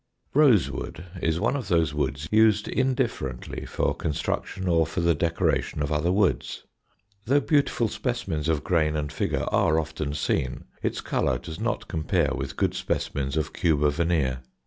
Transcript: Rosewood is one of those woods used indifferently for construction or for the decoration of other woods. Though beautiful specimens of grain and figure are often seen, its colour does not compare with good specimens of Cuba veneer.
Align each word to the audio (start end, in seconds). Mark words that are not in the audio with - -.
Rosewood 0.33 1.05
is 1.21 1.39
one 1.39 1.55
of 1.55 1.67
those 1.67 1.93
woods 1.93 2.27
used 2.31 2.67
indifferently 2.67 3.67
for 3.67 3.93
construction 3.93 4.67
or 4.67 4.87
for 4.87 4.99
the 4.99 5.13
decoration 5.13 5.83
of 5.83 5.91
other 5.91 6.11
woods. 6.11 6.63
Though 7.25 7.39
beautiful 7.39 7.87
specimens 7.87 8.49
of 8.49 8.63
grain 8.63 8.95
and 8.95 9.13
figure 9.13 9.45
are 9.51 9.79
often 9.79 10.15
seen, 10.15 10.63
its 10.81 11.01
colour 11.01 11.37
does 11.37 11.59
not 11.59 11.87
compare 11.87 12.33
with 12.33 12.57
good 12.57 12.73
specimens 12.73 13.37
of 13.37 13.53
Cuba 13.53 13.91
veneer. 13.91 14.41